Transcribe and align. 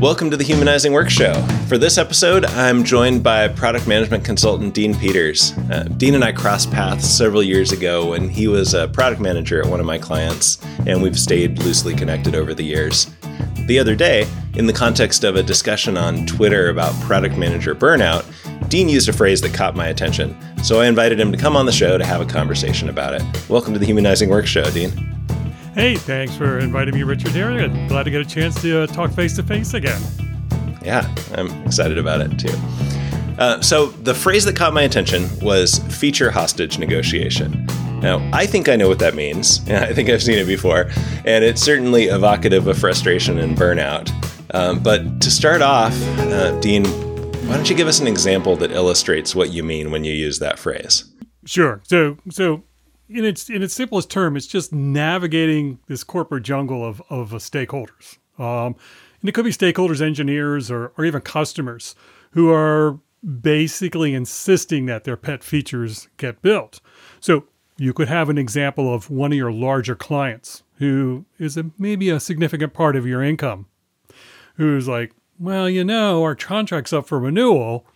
Welcome 0.00 0.30
to 0.30 0.36
the 0.36 0.44
Humanizing 0.44 0.92
Work 0.92 1.08
Show. 1.08 1.32
For 1.68 1.78
this 1.78 1.96
episode, 1.96 2.44
I'm 2.44 2.84
joined 2.84 3.22
by 3.22 3.48
product 3.48 3.88
management 3.88 4.26
consultant 4.26 4.74
Dean 4.74 4.94
Peters. 4.94 5.56
Uh, 5.70 5.84
Dean 5.96 6.14
and 6.14 6.22
I 6.22 6.32
crossed 6.32 6.70
paths 6.70 7.08
several 7.08 7.42
years 7.42 7.72
ago 7.72 8.10
when 8.10 8.28
he 8.28 8.46
was 8.46 8.74
a 8.74 8.88
product 8.88 9.22
manager 9.22 9.58
at 9.62 9.70
one 9.70 9.80
of 9.80 9.86
my 9.86 9.96
clients, 9.96 10.58
and 10.86 11.02
we've 11.02 11.18
stayed 11.18 11.60
loosely 11.60 11.94
connected 11.94 12.34
over 12.34 12.52
the 12.52 12.62
years. 12.62 13.10
The 13.60 13.78
other 13.78 13.94
day, 13.94 14.28
in 14.54 14.66
the 14.66 14.72
context 14.74 15.24
of 15.24 15.34
a 15.34 15.42
discussion 15.42 15.96
on 15.96 16.26
Twitter 16.26 16.68
about 16.68 16.92
product 17.00 17.38
manager 17.38 17.74
burnout, 17.74 18.26
Dean 18.68 18.90
used 18.90 19.08
a 19.08 19.14
phrase 19.14 19.40
that 19.40 19.54
caught 19.54 19.74
my 19.76 19.86
attention, 19.86 20.36
so 20.62 20.78
I 20.78 20.88
invited 20.88 21.18
him 21.18 21.32
to 21.32 21.38
come 21.38 21.56
on 21.56 21.64
the 21.64 21.72
show 21.72 21.96
to 21.96 22.04
have 22.04 22.20
a 22.20 22.26
conversation 22.26 22.90
about 22.90 23.14
it. 23.14 23.22
Welcome 23.48 23.72
to 23.72 23.78
the 23.78 23.86
Humanizing 23.86 24.28
Work 24.28 24.46
Show, 24.46 24.70
Dean. 24.72 25.05
Hey, 25.76 25.96
thanks 25.96 26.34
for 26.34 26.58
inviting 26.58 26.94
me, 26.94 27.02
Richard. 27.02 27.32
Here, 27.32 27.68
glad 27.86 28.04
to 28.04 28.10
get 28.10 28.22
a 28.22 28.24
chance 28.24 28.58
to 28.62 28.84
uh, 28.84 28.86
talk 28.86 29.10
face 29.10 29.36
to 29.36 29.42
face 29.42 29.74
again. 29.74 30.00
Yeah, 30.82 31.06
I'm 31.34 31.50
excited 31.66 31.98
about 31.98 32.22
it 32.22 32.38
too. 32.38 32.58
Uh, 33.38 33.60
so, 33.60 33.88
the 33.88 34.14
phrase 34.14 34.46
that 34.46 34.56
caught 34.56 34.72
my 34.72 34.84
attention 34.84 35.28
was 35.40 35.80
feature 35.94 36.30
hostage 36.30 36.78
negotiation. 36.78 37.66
Now, 38.00 38.26
I 38.32 38.46
think 38.46 38.70
I 38.70 38.76
know 38.76 38.88
what 38.88 39.00
that 39.00 39.14
means. 39.14 39.60
I 39.68 39.92
think 39.92 40.08
I've 40.08 40.22
seen 40.22 40.38
it 40.38 40.46
before, 40.46 40.86
and 41.26 41.44
it's 41.44 41.60
certainly 41.60 42.04
evocative 42.04 42.66
of 42.68 42.78
frustration 42.78 43.36
and 43.36 43.54
burnout. 43.54 44.10
Um, 44.54 44.82
but 44.82 45.20
to 45.20 45.30
start 45.30 45.60
off, 45.60 45.92
uh, 46.20 46.58
Dean, 46.60 46.86
why 46.86 47.54
don't 47.54 47.68
you 47.68 47.76
give 47.76 47.86
us 47.86 48.00
an 48.00 48.06
example 48.06 48.56
that 48.56 48.70
illustrates 48.70 49.34
what 49.34 49.50
you 49.50 49.62
mean 49.62 49.90
when 49.90 50.04
you 50.04 50.14
use 50.14 50.38
that 50.38 50.58
phrase? 50.58 51.04
Sure. 51.44 51.82
So, 51.84 52.16
so 52.30 52.62
in 53.08 53.24
its 53.24 53.48
in 53.48 53.62
its 53.62 53.74
simplest 53.74 54.10
term, 54.10 54.36
it's 54.36 54.46
just 54.46 54.72
navigating 54.72 55.78
this 55.86 56.04
corporate 56.04 56.44
jungle 56.44 56.84
of 56.84 57.02
of 57.10 57.34
uh, 57.34 57.38
stakeholders. 57.38 58.18
Um, 58.38 58.76
and 59.20 59.28
it 59.28 59.32
could 59.32 59.44
be 59.44 59.50
stakeholders, 59.50 60.02
engineers, 60.02 60.70
or 60.70 60.92
or 60.98 61.04
even 61.04 61.20
customers 61.20 61.94
who 62.32 62.52
are 62.52 62.98
basically 63.40 64.14
insisting 64.14 64.86
that 64.86 65.04
their 65.04 65.16
pet 65.16 65.42
features 65.42 66.08
get 66.16 66.42
built. 66.42 66.80
So 67.20 67.44
you 67.76 67.92
could 67.92 68.08
have 68.08 68.28
an 68.28 68.38
example 68.38 68.92
of 68.92 69.10
one 69.10 69.32
of 69.32 69.38
your 69.38 69.52
larger 69.52 69.94
clients 69.94 70.62
who 70.78 71.24
is 71.38 71.56
a, 71.56 71.70
maybe 71.78 72.10
a 72.10 72.20
significant 72.20 72.72
part 72.72 72.96
of 72.96 73.06
your 73.06 73.22
income, 73.22 73.66
who's 74.56 74.86
like, 74.86 75.12
well, 75.38 75.68
you 75.68 75.84
know, 75.84 76.22
our 76.22 76.34
contract's 76.34 76.92
up 76.92 77.06
for 77.06 77.18
renewal, 77.18 77.86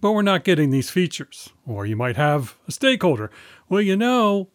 but 0.00 0.12
we're 0.12 0.22
not 0.22 0.44
getting 0.44 0.70
these 0.70 0.90
features. 0.90 1.50
Or 1.66 1.86
you 1.86 1.96
might 1.96 2.16
have 2.16 2.56
a 2.66 2.72
stakeholder. 2.72 3.30
Well, 3.68 3.82
you 3.82 3.96
know, 3.96 4.48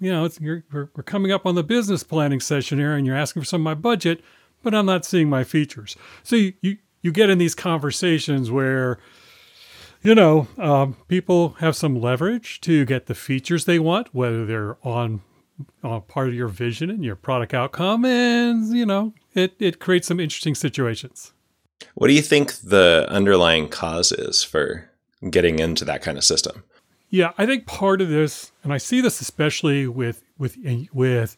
you 0.00 0.10
know, 0.10 0.28
we're, 0.40 0.64
we're 0.72 1.02
coming 1.02 1.30
up 1.30 1.46
on 1.46 1.54
the 1.54 1.62
business 1.62 2.02
planning 2.02 2.40
session 2.40 2.78
here, 2.78 2.94
and 2.94 3.06
you're 3.06 3.16
asking 3.16 3.42
for 3.42 3.46
some 3.46 3.60
of 3.60 3.64
my 3.64 3.74
budget, 3.74 4.22
but 4.62 4.74
I'm 4.74 4.86
not 4.86 5.04
seeing 5.04 5.28
my 5.28 5.44
features. 5.44 5.96
So 6.22 6.36
you 6.36 6.52
you, 6.60 6.78
you 7.02 7.12
get 7.12 7.30
in 7.30 7.38
these 7.38 7.54
conversations 7.54 8.50
where, 8.50 8.98
you 10.02 10.14
know, 10.14 10.48
um, 10.58 10.96
people 11.08 11.50
have 11.60 11.76
some 11.76 12.00
leverage 12.00 12.60
to 12.62 12.84
get 12.84 13.06
the 13.06 13.14
features 13.14 13.64
they 13.64 13.78
want, 13.78 14.14
whether 14.14 14.44
they're 14.46 14.76
on 14.86 15.22
on 15.82 16.00
part 16.02 16.28
of 16.28 16.34
your 16.34 16.48
vision 16.48 16.88
and 16.88 17.04
your 17.04 17.16
product 17.16 17.52
outcome, 17.52 18.04
and 18.04 18.74
you 18.74 18.86
know, 18.86 19.12
it 19.34 19.54
it 19.58 19.78
creates 19.78 20.08
some 20.08 20.20
interesting 20.20 20.54
situations. 20.54 21.32
What 21.94 22.08
do 22.08 22.14
you 22.14 22.22
think 22.22 22.54
the 22.54 23.06
underlying 23.08 23.68
cause 23.68 24.12
is 24.12 24.42
for 24.42 24.89
getting 25.28 25.58
into 25.58 25.84
that 25.84 26.02
kind 26.02 26.16
of 26.16 26.24
system? 26.24 26.64
Yeah, 27.10 27.32
I 27.36 27.44
think 27.44 27.66
part 27.66 28.00
of 28.00 28.08
this, 28.08 28.52
and 28.62 28.72
I 28.72 28.78
see 28.78 29.00
this 29.00 29.20
especially 29.20 29.86
with 29.86 30.22
with 30.38 30.56
with 30.92 31.36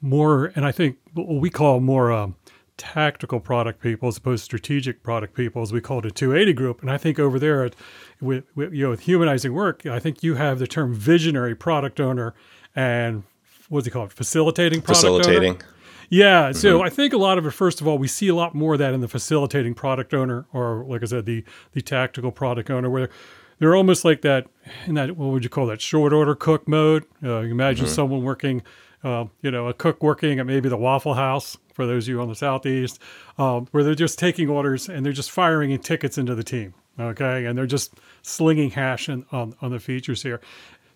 more, 0.00 0.52
and 0.54 0.64
I 0.64 0.72
think 0.72 0.96
what 1.12 1.26
we 1.26 1.50
call 1.50 1.80
more 1.80 2.12
um, 2.12 2.36
tactical 2.76 3.40
product 3.40 3.82
people 3.82 4.08
as 4.08 4.16
opposed 4.16 4.42
to 4.42 4.44
strategic 4.44 5.02
product 5.02 5.34
people, 5.34 5.60
as 5.60 5.72
we 5.72 5.80
call 5.80 5.98
it 5.98 6.06
a 6.06 6.10
280 6.10 6.52
group. 6.54 6.80
And 6.80 6.90
I 6.90 6.96
think 6.96 7.18
over 7.18 7.38
there, 7.38 7.64
at, 7.64 7.74
with, 8.20 8.44
with 8.54 8.72
you 8.72 8.84
know 8.84 8.90
with 8.90 9.00
humanizing 9.00 9.52
work, 9.52 9.84
I 9.84 9.98
think 9.98 10.22
you 10.22 10.36
have 10.36 10.60
the 10.60 10.66
term 10.66 10.94
visionary 10.94 11.54
product 11.54 12.00
owner 12.00 12.34
and 12.74 13.24
what's 13.68 13.86
he 13.86 13.90
called 13.90 14.12
facilitating 14.12 14.80
product 14.80 15.00
facilitating. 15.00 15.54
Owner. 15.54 15.64
Yeah. 16.08 16.52
So 16.52 16.78
mm-hmm. 16.78 16.86
I 16.86 16.90
think 16.90 17.12
a 17.12 17.18
lot 17.18 17.38
of 17.38 17.46
it, 17.46 17.50
first 17.50 17.80
of 17.80 17.86
all, 17.86 17.98
we 17.98 18.08
see 18.08 18.28
a 18.28 18.34
lot 18.34 18.54
more 18.54 18.74
of 18.74 18.78
that 18.78 18.94
in 18.94 19.00
the 19.00 19.08
facilitating 19.08 19.74
product 19.74 20.14
owner, 20.14 20.46
or 20.52 20.84
like 20.86 21.02
I 21.02 21.06
said, 21.06 21.26
the 21.26 21.44
the 21.72 21.82
tactical 21.82 22.32
product 22.32 22.70
owner, 22.70 22.88
where 22.88 23.10
they're 23.58 23.76
almost 23.76 24.04
like 24.04 24.22
that 24.22 24.46
in 24.86 24.94
that 24.94 25.16
what 25.16 25.30
would 25.30 25.44
you 25.44 25.50
call 25.50 25.66
that 25.66 25.80
short 25.80 26.12
order 26.12 26.34
cook 26.34 26.66
mode. 26.66 27.04
Uh, 27.22 27.40
you 27.40 27.50
imagine 27.50 27.86
mm-hmm. 27.86 27.94
someone 27.94 28.22
working, 28.22 28.62
uh, 29.04 29.26
you 29.42 29.50
know, 29.50 29.68
a 29.68 29.74
cook 29.74 30.02
working 30.02 30.38
at 30.38 30.46
maybe 30.46 30.68
the 30.68 30.76
Waffle 30.76 31.14
House 31.14 31.56
for 31.74 31.86
those 31.86 32.04
of 32.04 32.08
you 32.08 32.20
on 32.20 32.28
the 32.28 32.34
southeast, 32.34 33.00
um, 33.36 33.68
where 33.70 33.84
they're 33.84 33.94
just 33.94 34.18
taking 34.18 34.48
orders 34.48 34.88
and 34.88 35.04
they're 35.04 35.12
just 35.12 35.30
firing 35.30 35.70
in 35.70 35.80
tickets 35.80 36.18
into 36.18 36.34
the 36.34 36.42
team. 36.42 36.74
Okay, 37.00 37.44
and 37.44 37.56
they're 37.56 37.66
just 37.66 37.94
slinging 38.22 38.70
hash 38.70 39.08
in, 39.08 39.24
on 39.30 39.54
on 39.60 39.70
the 39.70 39.78
features 39.78 40.22
here. 40.22 40.40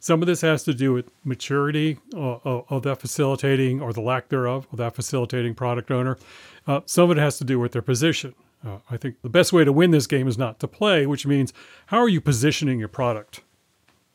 Some 0.02 0.20
of 0.20 0.26
this 0.26 0.40
has 0.40 0.64
to 0.64 0.74
do 0.74 0.92
with 0.92 1.12
maturity 1.22 2.00
uh, 2.12 2.38
of 2.42 2.82
that 2.82 3.00
facilitating 3.00 3.80
or 3.80 3.92
the 3.92 4.00
lack 4.00 4.30
thereof 4.30 4.66
of 4.72 4.78
that 4.78 4.96
facilitating 4.96 5.54
product 5.54 5.92
owner. 5.92 6.18
Uh, 6.66 6.80
some 6.86 7.08
of 7.08 7.16
it 7.16 7.20
has 7.20 7.38
to 7.38 7.44
do 7.44 7.60
with 7.60 7.70
their 7.70 7.82
position. 7.82 8.34
Uh, 8.66 8.78
I 8.90 8.96
think 8.96 9.22
the 9.22 9.28
best 9.28 9.52
way 9.52 9.64
to 9.64 9.72
win 9.72 9.92
this 9.92 10.08
game 10.08 10.26
is 10.26 10.36
not 10.36 10.58
to 10.58 10.66
play, 10.66 11.06
which 11.06 11.24
means 11.24 11.52
how 11.86 11.98
are 11.98 12.08
you 12.08 12.20
positioning 12.20 12.80
your 12.80 12.88
product? 12.88 13.42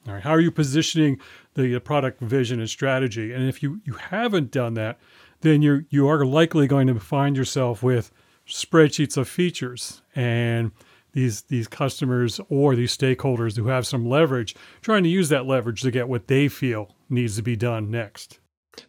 All 0.05 0.15
right, 0.15 0.23
how 0.23 0.31
are 0.31 0.41
you 0.41 0.51
positioning 0.51 1.21
the 1.53 1.79
product 1.79 2.19
vision 2.19 2.59
and 2.59 2.69
strategy? 2.69 3.31
And 3.31 3.47
if 3.47 3.63
you, 3.63 3.79
you 3.85 3.93
haven't 3.93 4.51
done 4.51 4.73
that, 4.73 4.99
then 5.39 5.61
you 5.61 5.85
you 5.89 6.05
are 6.09 6.25
likely 6.25 6.67
going 6.67 6.87
to 6.87 6.99
find 6.99 7.37
yourself 7.37 7.81
with 7.81 8.11
spreadsheets 8.45 9.15
of 9.15 9.29
features 9.29 10.01
and 10.13 10.71
these 11.17 11.41
these 11.44 11.67
customers 11.67 12.39
or 12.47 12.75
these 12.75 12.95
stakeholders 12.95 13.57
who 13.57 13.67
have 13.67 13.88
some 13.88 14.07
leverage 14.07 14.55
trying 14.83 15.01
to 15.01 15.09
use 15.09 15.29
that 15.29 15.47
leverage 15.47 15.81
to 15.81 15.89
get 15.89 16.07
what 16.07 16.28
they 16.28 16.47
feel 16.47 16.95
needs 17.09 17.35
to 17.35 17.41
be 17.41 17.55
done 17.55 17.89
next. 17.89 18.38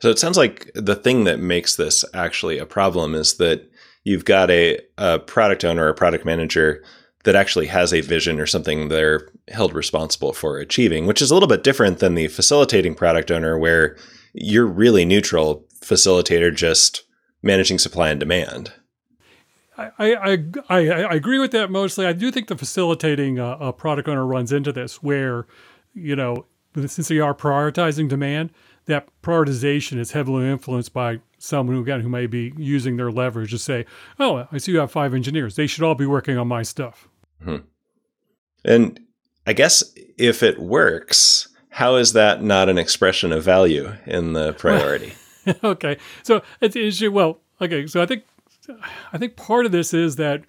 So 0.01 0.11
it 0.11 0.19
sounds 0.19 0.37
like 0.37 0.71
the 0.75 0.95
thing 0.95 1.25
that 1.25 1.41
makes 1.41 1.77
this 1.77 2.05
actually 2.13 2.59
a 2.59 2.67
problem 2.67 3.15
is 3.15 3.39
that 3.39 3.67
you've 4.05 4.27
got 4.27 4.51
a, 4.51 4.79
a 4.99 5.21
product 5.21 5.65
owner 5.65 5.89
a 5.89 5.95
product 5.95 6.27
manager 6.27 6.85
that 7.25 7.35
actually 7.35 7.67
has 7.67 7.95
a 7.95 8.03
vision 8.03 8.39
or 8.39 8.47
something 8.47 8.89
they're 8.89 9.31
held 9.49 9.73
responsible 9.73 10.35
for 10.35 10.59
achieving, 10.59 11.07
which 11.07 11.23
is 11.23 11.31
a 11.31 11.35
little 11.35 11.49
bit 11.49 11.65
different 11.65 11.99
than 11.99 12.15
the 12.15 12.29
facilitating 12.29 12.95
product 12.95 13.31
owner, 13.31 13.59
where 13.59 13.97
you're 14.35 14.67
really 14.67 15.07
neutral 15.07 15.65
facilitator, 15.81 16.55
just 16.55 17.05
managing 17.43 17.79
supply 17.79 18.11
and 18.11 18.21
demand. 18.21 18.71
I, 19.79 19.91
I, 19.99 20.39
I, 20.69 20.79
I 20.91 21.15
agree 21.15 21.39
with 21.39 21.53
that 21.53 21.71
mostly. 21.71 22.05
I 22.05 22.13
do 22.13 22.33
think 22.33 22.49
the 22.49 22.59
facilitating 22.59 23.39
uh, 23.39 23.71
product 23.73 24.09
owner 24.09 24.27
runs 24.27 24.53
into 24.53 24.73
this 24.73 25.03
where, 25.03 25.47
you 25.95 26.17
know, 26.17 26.47
since 26.75 27.09
they 27.09 27.21
are 27.21 27.35
prioritizing 27.35 28.09
demand, 28.09 28.51
that 28.87 29.09
prioritization 29.23 29.99
is 29.99 30.13
heavily 30.13 30.49
influenced 30.49 30.93
by 30.93 31.21
someone 31.39 31.77
who 31.77 31.83
again 31.83 32.01
who 32.01 32.09
may 32.09 32.27
be 32.27 32.53
using 32.57 32.97
their 32.97 33.11
leverage 33.11 33.51
to 33.51 33.59
say, 33.59 33.85
"Oh, 34.19 34.49
I 34.51 34.59
see 34.59 34.73
you 34.73 34.79
have 34.79 34.91
five 34.91 35.15
engineers. 35.15 35.57
They 35.57 35.67
should 35.67 35.85
all 35.85 35.95
be 35.95 36.07
working 36.07 36.37
on 36.39 36.49
my 36.49 36.63
stuff." 36.63 37.09
Hmm. 37.43 37.59
And 38.65 39.01
I 39.47 39.53
guess 39.53 39.83
if 40.17 40.43
it 40.43 40.59
works, 40.59 41.49
how 41.71 41.97
is 41.97 42.13
that 42.15 42.43
not 42.43 42.69
an 42.69 42.79
expression 42.79 43.31
of 43.31 43.45
value 43.45 43.95
in 44.07 44.33
the 44.33 44.53
priority? 44.55 45.13
okay, 45.65 45.99
so 46.23 46.43
it's, 46.61 46.75
it's 46.75 47.01
well, 47.09 47.41
okay. 47.61 47.87
So 47.87 48.03
I 48.03 48.07
think 48.07 48.25
I 49.13 49.19
think 49.19 49.37
part 49.37 49.67
of 49.67 49.73
this 49.73 49.95
is 49.95 50.17
that 50.17 50.43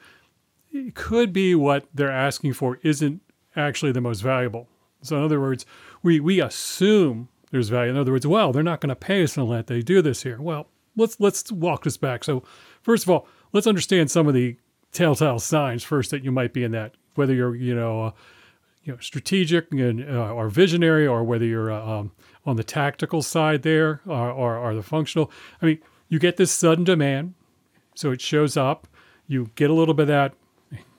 it 0.72 0.96
could 0.96 1.34
be 1.34 1.56
what 1.56 1.85
they're 1.94 2.12
asking 2.12 2.53
for 2.53 2.80
isn't 2.84 3.22
actually 3.56 3.91
the 3.91 4.02
most 4.02 4.22
valuable. 4.22 4.68
So 5.02 5.18
in 5.18 5.24
other 5.24 5.40
words, 5.40 5.66
we 6.03 6.19
we 6.19 6.41
assume 6.41 7.30
there's 7.52 7.69
value. 7.69 7.91
In 7.91 7.97
other 7.97 8.12
words, 8.12 8.28
well, 8.28 8.52
they're 8.52 8.63
not 8.63 8.81
going 8.81 8.90
to 8.90 8.96
pay 8.96 9.24
us 9.24 9.38
unless 9.38 9.66
they 9.66 9.81
do 9.81 10.02
this 10.02 10.24
here. 10.24 10.40
Well, 10.41 10.68
let's 10.96 11.19
let's 11.19 11.52
walk 11.52 11.84
this 11.84 11.98
back. 11.98 12.24
So, 12.24 12.44
first 12.81 13.04
of 13.04 13.10
all, 13.10 13.27
let's 13.54 13.68
understand 13.68 14.12
some 14.12 14.27
of 14.27 14.33
the 14.33 14.57
telltale 14.92 15.39
signs 15.39 15.83
first 15.83 16.12
that 16.12 16.24
you 16.24 16.31
might 16.31 16.54
be 16.54 16.63
in 16.63 16.72
that. 16.72 16.95
Whether 17.15 17.33
you're 17.33 17.56
you 17.56 17.75
know 17.75 18.04
uh, 18.04 18.12
you 18.83 18.94
know 18.94 19.00
strategic 19.00 19.72
and 19.72 20.04
uh, 20.04 20.33
or 20.33 20.50
visionary, 20.50 21.07
or 21.07 21.24
whether 21.24 21.45
you're 21.45 21.72
uh, 21.72 22.00
um, 22.00 22.12
on 22.45 22.56
the 22.56 22.63
tactical 22.63 23.22
side 23.22 23.63
there, 23.63 24.01
or, 24.06 24.30
or, 24.30 24.57
or 24.57 24.75
the 24.75 24.83
functional. 24.83 25.31
I 25.62 25.65
mean, 25.65 25.80
you 26.07 26.19
get 26.19 26.38
this 26.38 26.51
sudden 26.51 26.83
demand, 26.83 27.33
so 28.00 28.12
it 28.12 28.22
shows 28.22 28.56
up. 28.56 28.88
You 29.28 29.50
get 29.56 29.69
a 29.69 29.74
little 29.74 29.94
bit 29.94 30.04
of 30.04 30.07
that, 30.07 30.34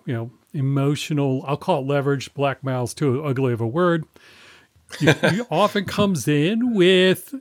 you 0.05 0.13
know, 0.13 0.31
emotional. 0.53 1.43
I'll 1.47 1.57
call 1.57 1.81
it 1.81 1.87
leverage. 1.87 2.35
Blackmail's 2.35 2.93
too 2.93 3.25
ugly 3.25 3.55
of 3.55 3.61
a 3.63 3.67
word. 3.67 4.05
You, 4.99 5.15
you 5.33 5.47
often 5.51 5.87
comes 5.87 6.29
in 6.29 6.75
with 6.75 7.35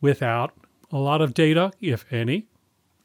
without 0.00 0.54
a 0.90 0.96
lot 0.96 1.20
of 1.20 1.34
data, 1.34 1.72
if 1.82 2.10
any. 2.10 2.46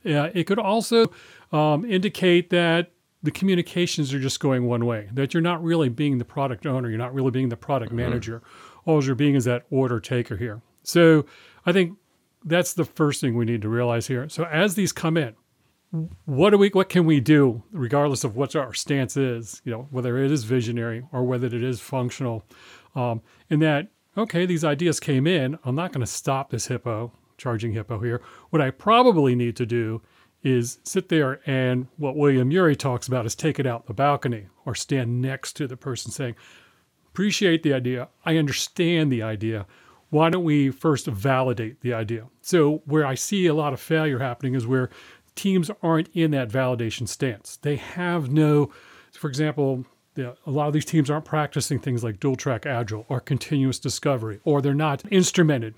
Uh, 0.06 0.30
it 0.34 0.46
could 0.46 0.57
also 0.57 1.12
um, 1.51 1.84
indicate 1.84 2.50
that 2.51 2.92
the 3.22 3.31
communications 3.31 4.13
are 4.13 4.19
just 4.22 4.40
going 4.40 4.68
one 4.68 4.86
way, 4.86 5.10
that 5.12 5.34
you're 5.34 5.42
not 5.42 5.62
really 5.62 5.90
being 5.90 6.18
the 6.18 6.24
product 6.24 6.66
owner, 6.66 6.88
you're 6.88 6.98
not 6.98 7.13
really 7.13 7.31
being 7.31 7.50
the 7.50 7.57
product 7.57 7.90
mm-hmm. 7.90 8.10
manager. 8.10 8.42
All 8.86 9.04
you're 9.04 9.16
being 9.16 9.36
is 9.36 9.44
that 9.44 9.66
order 9.69 10.00
taker 10.00 10.38
here. 10.38 10.62
So 10.81 11.25
I 11.66 11.74
think 11.74 11.98
that's 12.46 12.74
the 12.74 12.86
first 12.86 13.19
thing 13.19 13.36
we 13.36 13.44
need 13.44 13.62
to 13.63 13.69
realize 13.69 14.07
here. 14.07 14.30
So 14.30 14.46
as 14.46 14.75
these 14.75 14.94
come 14.94 15.18
in, 15.18 15.36
what 16.25 16.51
do 16.51 16.57
we 16.57 16.69
what 16.69 16.89
can 16.89 17.06
we 17.06 17.19
do 17.19 17.63
regardless 17.71 18.24
of 18.24 18.36
what 18.36 18.56
our 18.56 18.74
stance 18.74 19.18
is 19.18 19.62
you 19.65 19.71
know 19.71 19.88
whether 19.89 20.18
it 20.24 20.31
is 20.31 20.44
visionary 20.44 21.03
or 21.12 21.24
whether 21.24 21.47
it 21.47 21.53
is 21.63 21.80
functional? 21.80 22.44
Um, 22.95 23.21
in 23.50 23.59
that 23.59 23.88
okay 24.18 24.45
these 24.45 24.63
ideas 24.63 25.00
came 25.00 25.25
in. 25.25 25.57
I'm 25.63 25.75
not 25.75 25.91
going 25.91 26.06
to 26.06 26.12
stop 26.12 26.51
this 26.51 26.68
hippo 26.68 27.12
charging 27.38 27.71
hippo 27.71 28.00
here. 28.00 28.21
What 28.50 28.62
i 28.62 28.69
probably 28.69 29.36
need 29.36 29.56
to 29.57 29.65
do 29.65 30.01
is 30.41 30.80
sit 30.83 31.09
there 31.09 31.41
and 31.45 31.88
what 31.97 32.15
william 32.15 32.50
ury 32.50 32.75
talks 32.75 33.07
about 33.07 33.25
is 33.25 33.36
take 33.36 33.59
it 33.59 33.65
out 33.65 33.88
the 33.88 33.94
balcony 33.94 34.47
or 34.65 34.74
stand 34.74 35.21
next 35.21 35.53
to 35.53 35.68
the 35.68 35.75
person 35.75 36.12
saying 36.12 36.36
appreciate 37.12 37.63
the 37.63 37.74
idea. 37.74 38.07
I 38.25 38.38
understand 38.38 39.12
the 39.12 39.24
idea. 39.24 39.65
Why 40.09 40.30
don't 40.30 40.44
we 40.44 40.69
first 40.69 41.06
validate 41.07 41.81
the 41.81 41.94
idea? 41.94 42.27
So 42.41 42.81
where 42.86 43.06
i 43.06 43.15
see 43.15 43.47
a 43.47 43.53
lot 43.53 43.74
of 43.74 43.80
failure 43.80 44.19
happening 44.19 44.56
is 44.56 44.65
where 44.65 44.89
teams 45.39 45.71
aren't 45.81 46.09
in 46.13 46.31
that 46.31 46.50
validation 46.50 47.07
stance. 47.07 47.57
They 47.62 47.77
have 47.77 48.30
no, 48.30 48.71
for 49.13 49.30
example, 49.30 49.86
a 50.18 50.36
lot 50.51 50.68
of 50.68 50.74
these 50.74 50.83
teams 50.83 51.09
aren't 51.09 51.24
practicing 51.24 51.80
things 51.80 52.03
like 52.03 52.19
dual 52.19 52.36
track 52.36 52.65
agile 52.65 53.06
or 53.07 53.21
continuous 53.21 53.80
discovery, 53.80 54.41
or 54.44 54.62
they're 54.62 54.74
not 54.74 55.01
instrumented 55.03 55.75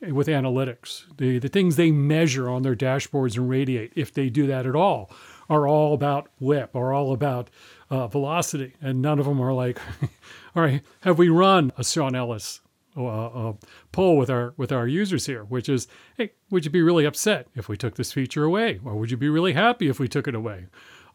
with 0.00 0.26
analytics. 0.26 1.04
The, 1.18 1.38
the 1.38 1.48
things 1.48 1.76
they 1.76 1.90
measure 1.90 2.48
on 2.48 2.62
their 2.62 2.74
dashboards 2.74 3.36
and 3.36 3.48
radiate, 3.48 3.92
if 3.94 4.12
they 4.12 4.30
do 4.30 4.46
that 4.46 4.64
at 4.64 4.74
all, 4.74 5.10
are 5.50 5.68
all 5.68 5.92
about 5.92 6.28
WIP, 6.40 6.74
are 6.74 6.94
all 6.94 7.12
about 7.12 7.50
uh, 7.90 8.06
velocity. 8.06 8.74
And 8.80 9.02
none 9.02 9.18
of 9.18 9.26
them 9.26 9.40
are 9.40 9.52
like, 9.52 9.78
all 10.56 10.62
right, 10.62 10.82
have 11.00 11.18
we 11.18 11.28
run 11.28 11.72
a 11.76 11.84
Sean 11.84 12.14
Ellis 12.14 12.60
uh, 12.96 13.52
poll 13.92 14.16
with 14.16 14.30
our 14.30 14.54
with 14.56 14.72
our 14.72 14.86
users 14.86 15.26
here, 15.26 15.44
which 15.44 15.68
is, 15.68 15.86
hey, 16.16 16.32
would 16.50 16.64
you 16.64 16.70
be 16.70 16.82
really 16.82 17.04
upset 17.04 17.48
if 17.54 17.68
we 17.68 17.76
took 17.76 17.96
this 17.96 18.12
feature 18.12 18.44
away, 18.44 18.80
or 18.84 18.94
would 18.94 19.10
you 19.10 19.16
be 19.16 19.28
really 19.28 19.52
happy 19.52 19.88
if 19.88 19.98
we 19.98 20.08
took 20.08 20.28
it 20.28 20.34
away? 20.34 20.66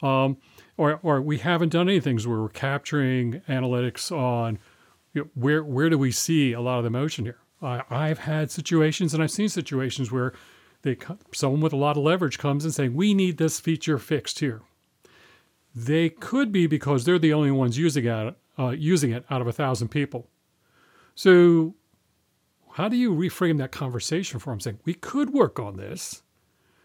Um, 0.01 0.37
or 0.77 0.99
or 1.03 1.21
we 1.21 1.39
haven't 1.39 1.69
done 1.69 1.89
anything 1.89 2.19
where 2.19 2.41
we're 2.41 2.49
capturing 2.49 3.41
analytics 3.47 4.11
on 4.11 4.59
you 5.13 5.23
know, 5.23 5.29
where 5.35 5.63
where 5.63 5.89
do 5.89 5.97
we 5.97 6.11
see 6.11 6.53
a 6.53 6.61
lot 6.61 6.77
of 6.77 6.83
the 6.83 6.89
motion 6.89 7.25
here. 7.25 7.39
I've 7.61 8.19
had 8.19 8.51
situations 8.51 9.13
and 9.13 9.21
I've 9.21 9.31
seen 9.31 9.49
situations 9.49 10.11
where 10.11 10.33
they 10.81 10.97
someone 11.33 11.59
with 11.59 11.73
a 11.73 11.77
lot 11.77 11.97
of 11.97 12.03
leverage 12.03 12.37
comes 12.37 12.63
and 12.63 12.73
saying 12.73 12.93
we 12.93 13.13
need 13.13 13.37
this 13.37 13.59
feature 13.59 13.97
fixed 13.97 14.39
here. 14.39 14.61
They 15.75 16.09
could 16.09 16.51
be 16.51 16.67
because 16.67 17.03
they're 17.03 17.19
the 17.19 17.33
only 17.33 17.51
ones 17.51 17.77
using 17.77 18.05
it, 18.05 18.35
uh, 18.57 18.69
using 18.69 19.11
it 19.11 19.25
out 19.29 19.41
of 19.41 19.47
a 19.47 19.51
thousand 19.51 19.89
people 19.89 20.27
so, 21.19 21.75
how 22.71 22.87
do 22.87 22.95
you 22.95 23.13
reframe 23.13 23.57
that 23.57 23.73
conversation 23.73 24.39
for 24.39 24.51
them? 24.51 24.61
Saying, 24.61 24.79
we 24.85 24.93
could 24.93 25.33
work 25.33 25.59
on 25.59 25.75
this, 25.75 26.23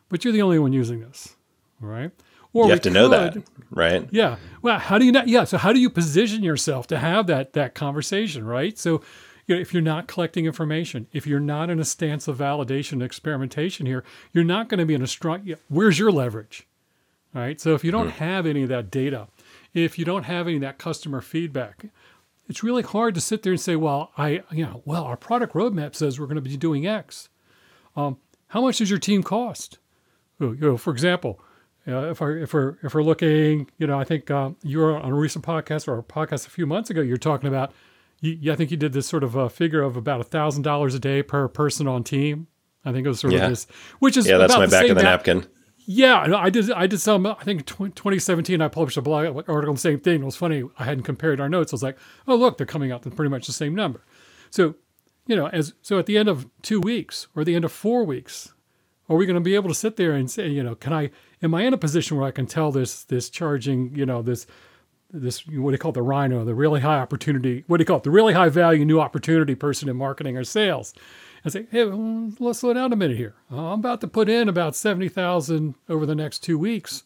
but 0.09 0.25
you're 0.25 0.33
the 0.33 0.43
only 0.43 0.59
one 0.59 0.73
using 0.73 0.99
this. 0.99 1.37
right? 1.81 2.11
Or 2.53 2.65
you 2.65 2.73
have 2.73 2.81
to 2.81 2.89
could, 2.89 2.95
know 2.95 3.07
that, 3.11 3.37
right? 3.71 4.09
Yeah. 4.11 4.39
Well, 4.61 4.81
how 4.81 4.99
do 4.99 5.05
you 5.05 5.13
not? 5.13 5.29
Yeah. 5.29 5.45
So, 5.45 5.57
how 5.57 5.73
do 5.73 5.79
you 5.79 5.89
position 5.89 6.43
yourself 6.43 6.89
to 6.89 6.99
have 6.99 7.29
that 7.29 7.53
that 7.53 7.77
conversation, 7.77 8.45
right? 8.45 8.77
So, 8.77 9.03
you 9.47 9.55
know, 9.55 9.61
if 9.61 9.73
you're 9.73 9.83
not 9.85 10.09
collecting 10.09 10.47
information, 10.47 11.07
if 11.13 11.29
you're 11.29 11.39
not 11.39 11.71
in 11.71 11.79
a 11.79 11.85
stance 11.85 12.27
of 12.27 12.37
validation 12.37 12.95
and 12.95 13.05
experimentation 13.05 13.87
here, 13.87 14.03
you're 14.33 14.43
not 14.43 14.69
going 14.69 14.81
to 14.81 14.85
be 14.85 14.95
in 14.95 15.03
a 15.03 15.07
strong. 15.07 15.49
Where's 15.69 16.01
your 16.01 16.11
leverage? 16.11 16.67
All 17.37 17.41
right. 17.41 17.61
So, 17.61 17.75
if 17.77 17.85
you 17.85 17.93
don't 17.93 18.11
hmm. 18.11 18.19
have 18.25 18.47
any 18.47 18.65
of 18.65 18.69
that 18.71 18.91
data, 18.91 19.29
if 19.75 19.97
you 19.97 20.05
don't 20.05 20.25
have 20.25 20.49
any 20.49 20.57
of 20.57 20.63
that 20.63 20.79
customer 20.79 21.21
feedback, 21.21 21.85
it's 22.49 22.63
really 22.63 22.83
hard 22.83 23.15
to 23.15 23.21
sit 23.21 23.43
there 23.43 23.53
and 23.53 23.61
say, 23.61 23.77
well, 23.77 24.13
I, 24.17 24.43
you 24.51 24.65
know, 24.65 24.83
well, 24.85 25.05
our 25.05 25.17
product 25.17 25.55
roadmap 25.55 25.95
says 25.95 26.19
we're 26.19 26.27
going 26.27 26.37
to 26.37 26.43
be 26.43 26.57
doing 26.57 26.87
X. 26.87 27.29
Um, 27.97 28.19
how 28.49 28.61
much 28.61 28.79
does 28.79 28.91
your 28.91 28.99
team 28.99 29.23
cost? 29.23 29.79
You 30.41 30.57
know, 30.61 30.77
for 30.77 30.93
example, 30.93 31.41
uh, 31.87 32.11
if, 32.11 32.23
I, 32.23 32.31
if 32.31 32.53
we're 32.55 32.77
if 32.83 32.95
we're 32.95 33.03
looking, 33.03 33.71
you 33.79 33.87
know, 33.87 33.99
I 33.99 34.05
think 34.05 34.31
uh, 34.31 34.51
you 34.63 34.79
were 34.79 34.97
on 34.97 35.13
a 35.13 35.15
recent 35.15 35.45
podcast 35.45 35.87
or 35.87 35.99
a 35.99 36.03
podcast 36.03 36.47
a 36.47 36.51
few 36.51 36.67
months 36.67 36.91
ago. 36.91 37.01
You're 37.01 37.17
talking 37.17 37.47
about, 37.47 37.73
you, 38.21 38.53
I 38.53 38.57
think 38.57 38.71
you 38.71 38.77
did 38.77 38.93
this 38.93 39.07
sort 39.07 39.23
of 39.23 39.35
a 39.35 39.49
figure 39.49 39.83
of 39.83 39.97
about 39.97 40.21
a 40.21 40.25
thousand 40.25 40.63
dollars 40.63 40.95
a 40.95 40.99
day 40.99 41.23
per 41.23 41.47
person 41.49 41.87
on 41.87 42.03
team. 42.03 42.49
I 42.85 42.93
think 42.93 43.07
it 43.07 43.09
was 43.09 43.21
sort 43.21 43.33
yeah. 43.33 43.45
of 43.45 43.51
this, 43.51 43.67
which 43.99 44.17
is 44.17 44.27
yeah, 44.27 44.39
that's 44.39 44.57
my 44.57 44.67
back 44.67 44.89
of 44.89 44.97
the 44.97 45.03
napkin. 45.03 45.47
Yeah, 45.87 46.35
I 46.37 46.49
did. 46.51 46.71
I 46.71 46.87
did 46.87 47.01
some. 47.01 47.27
I 47.27 47.35
think 47.43 47.67
2017. 47.67 48.61
I 48.63 48.69
published 48.69 48.97
a 48.97 49.03
blog 49.03 49.27
article 49.27 49.69
on 49.69 49.75
the 49.75 49.81
same 49.81 50.01
thing. 50.01 50.23
It 50.23 50.25
was 50.25 50.37
funny. 50.37 50.65
I 50.79 50.85
hadn't 50.85 51.05
compared 51.05 51.41
our 51.41 51.49
notes. 51.49 51.73
I 51.73 51.77
was 51.77 51.83
like, 51.83 51.99
oh 52.27 52.37
look, 52.37 52.57
they're 52.57 52.67
coming 52.67 52.91
out 52.91 53.03
to 53.03 53.11
pretty 53.11 53.31
much 53.31 53.47
the 53.47 53.53
same 53.53 53.75
number. 53.75 54.03
So, 54.51 54.77
you 55.27 55.37
know, 55.37 55.49
as 55.49 55.75
so 55.83 55.99
at 55.99 56.07
the 56.07 56.17
end 56.17 56.29
of 56.29 56.47
two 56.63 56.81
weeks 56.81 57.29
or 57.37 57.45
the 57.45 57.55
end 57.55 57.65
of 57.65 57.73
four 57.73 58.05
weeks, 58.05 58.55
are 59.09 59.17
we 59.17 59.27
going 59.27 59.35
to 59.35 59.41
be 59.41 59.55
able 59.55 59.69
to 59.69 59.75
sit 59.75 59.97
there 59.97 60.13
and 60.13 60.31
say, 60.31 60.49
you 60.49 60.63
know, 60.63 60.75
can 60.75 60.93
I? 60.93 61.11
Am 61.43 61.55
I 61.55 61.63
in 61.63 61.75
a 61.75 61.79
position 61.79 62.17
where 62.17 62.27
I 62.27 62.31
can 62.31 62.47
tell 62.47 62.73
this 62.73 63.05
this 63.05 63.29
charging, 63.29 63.95
you 63.95 64.07
know, 64.07 64.23
this 64.23 64.47
this 65.11 65.47
what 65.47 65.71
do 65.71 65.73
you 65.73 65.79
call 65.79 65.91
it, 65.91 65.95
the 65.95 66.03
rhino, 66.03 66.45
the 66.45 66.55
really 66.55 66.81
high 66.81 66.99
opportunity, 66.99 67.65
what 67.67 67.77
do 67.77 67.83
you 67.83 67.87
call 67.87 67.99
it, 67.99 68.05
the 68.05 68.11
really 68.11 68.33
high 68.33 68.49
value 68.49 68.85
new 68.85 69.01
opportunity 69.01 69.55
person 69.55 69.89
in 69.89 69.97
marketing 69.97 70.37
or 70.37 70.45
sales? 70.45 70.95
I 71.45 71.51
say, 71.51 71.67
hey, 71.71 71.85
let's 71.85 72.61
slow 72.61 72.73
down 72.73 72.93
a 72.93 72.97
minute 72.97 73.19
here. 73.19 73.35
Uh, 73.53 73.73
I'm 73.73 73.81
about 73.81 74.01
to 74.01 74.09
put 74.09 74.31
in 74.31 74.49
about 74.49 74.75
70,000 74.75 75.75
over 75.91 76.07
the 76.07 76.15
next 76.15 76.39
two 76.39 76.59
weeks. 76.59 77.03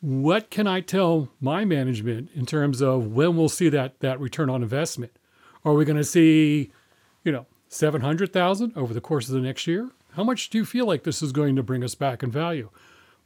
What 0.00 0.50
can 0.50 0.66
I 0.66 0.80
tell 0.80 1.28
my 1.40 1.64
management 1.64 2.30
in 2.34 2.44
terms 2.44 2.80
of 2.80 3.12
when 3.12 3.36
we'll 3.36 3.48
see 3.48 3.68
that, 3.68 4.00
that 4.00 4.18
return 4.18 4.50
on 4.50 4.62
investment? 4.62 5.12
Are 5.64 5.74
we 5.74 5.84
going 5.84 5.96
to 5.96 6.04
see, 6.04 6.72
you 7.22 7.30
know, 7.30 7.46
700,000 7.68 8.72
over 8.76 8.92
the 8.92 9.00
course 9.00 9.28
of 9.28 9.34
the 9.34 9.40
next 9.40 9.66
year? 9.66 9.90
How 10.14 10.24
much 10.24 10.50
do 10.50 10.58
you 10.58 10.64
feel 10.64 10.86
like 10.86 11.04
this 11.04 11.22
is 11.22 11.30
going 11.30 11.54
to 11.54 11.62
bring 11.62 11.84
us 11.84 11.94
back 11.94 12.24
in 12.24 12.32
value? 12.32 12.70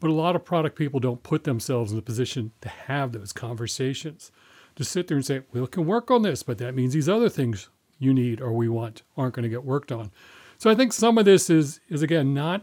But 0.00 0.10
a 0.10 0.14
lot 0.14 0.36
of 0.36 0.44
product 0.44 0.76
people 0.76 1.00
don't 1.00 1.22
put 1.22 1.44
themselves 1.44 1.92
in 1.92 1.98
a 1.98 2.02
position 2.02 2.52
to 2.60 2.68
have 2.68 3.12
those 3.12 3.32
conversations. 3.32 4.30
To 4.76 4.84
sit 4.84 5.06
there 5.06 5.16
and 5.16 5.24
say, 5.24 5.42
we 5.52 5.66
can 5.68 5.86
work 5.86 6.10
on 6.10 6.22
this, 6.22 6.42
but 6.42 6.58
that 6.58 6.74
means 6.74 6.92
these 6.92 7.08
other 7.08 7.30
things 7.30 7.70
you 8.04 8.14
need 8.14 8.40
or 8.40 8.52
we 8.52 8.68
want 8.68 9.02
aren't 9.16 9.34
going 9.34 9.44
to 9.44 9.48
get 9.48 9.64
worked 9.64 9.90
on. 9.90 10.10
So 10.58 10.70
I 10.70 10.74
think 10.74 10.92
some 10.92 11.18
of 11.18 11.24
this 11.24 11.50
is 11.50 11.80
is 11.88 12.02
again 12.02 12.34
not 12.34 12.62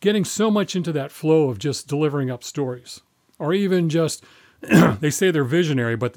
getting 0.00 0.24
so 0.24 0.50
much 0.50 0.74
into 0.74 0.92
that 0.92 1.10
flow 1.10 1.48
of 1.48 1.58
just 1.58 1.86
delivering 1.86 2.30
up 2.30 2.42
stories 2.42 3.00
or 3.38 3.52
even 3.52 3.88
just 3.88 4.24
they 5.00 5.10
say 5.10 5.30
they're 5.30 5.44
visionary, 5.44 5.96
but 5.96 6.16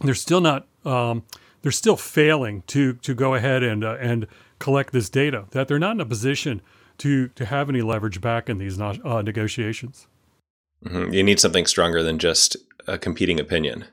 they're 0.00 0.14
still 0.14 0.40
not. 0.40 0.66
Um, 0.84 1.24
they're 1.62 1.72
still 1.72 1.96
failing 1.96 2.62
to 2.68 2.94
to 2.94 3.14
go 3.14 3.34
ahead 3.34 3.62
and 3.62 3.84
uh, 3.84 3.96
and 3.98 4.26
collect 4.58 4.92
this 4.92 5.08
data. 5.08 5.46
That 5.50 5.68
they're 5.68 5.78
not 5.78 5.92
in 5.92 6.00
a 6.00 6.06
position 6.06 6.60
to 6.98 7.28
to 7.28 7.46
have 7.46 7.68
any 7.68 7.80
leverage 7.80 8.20
back 8.20 8.48
in 8.48 8.58
these 8.58 8.80
uh, 8.80 9.22
negotiations. 9.22 10.06
Mm-hmm. 10.84 11.14
You 11.14 11.22
need 11.22 11.40
something 11.40 11.64
stronger 11.66 12.02
than 12.02 12.18
just 12.18 12.56
a 12.86 12.98
competing 12.98 13.40
opinion 13.40 13.86